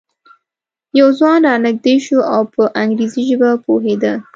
یو 0.99 1.07
ځوان 1.17 1.39
را 1.47 1.53
نږدې 1.65 1.95
شو 2.05 2.17
او 2.33 2.41
په 2.53 2.63
انګریزي 2.81 3.21
ژبه 3.29 3.49
پوهېده. 3.65 4.13